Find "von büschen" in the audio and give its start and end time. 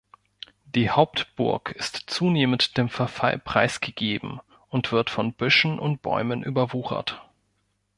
5.11-5.77